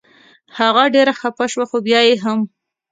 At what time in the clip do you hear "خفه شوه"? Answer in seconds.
1.19-1.65